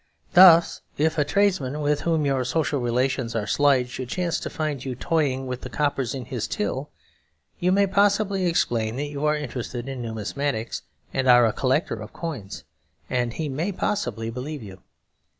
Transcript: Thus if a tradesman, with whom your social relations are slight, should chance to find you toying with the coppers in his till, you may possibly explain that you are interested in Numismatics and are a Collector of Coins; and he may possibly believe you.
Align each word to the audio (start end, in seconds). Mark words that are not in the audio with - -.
Thus 0.33 0.81
if 0.97 1.19
a 1.19 1.23
tradesman, 1.23 1.79
with 1.79 2.01
whom 2.01 2.25
your 2.25 2.43
social 2.43 2.79
relations 2.79 3.35
are 3.35 3.45
slight, 3.45 3.87
should 3.87 4.09
chance 4.09 4.39
to 4.39 4.49
find 4.49 4.83
you 4.83 4.95
toying 4.95 5.45
with 5.45 5.61
the 5.61 5.69
coppers 5.69 6.15
in 6.15 6.25
his 6.25 6.47
till, 6.47 6.89
you 7.59 7.71
may 7.71 7.85
possibly 7.85 8.47
explain 8.47 8.95
that 8.95 9.09
you 9.09 9.27
are 9.27 9.35
interested 9.37 9.87
in 9.87 10.01
Numismatics 10.01 10.81
and 11.13 11.27
are 11.29 11.45
a 11.45 11.53
Collector 11.53 12.01
of 12.01 12.13
Coins; 12.13 12.63
and 13.11 13.33
he 13.33 13.47
may 13.47 13.71
possibly 13.71 14.31
believe 14.31 14.63
you. 14.63 14.81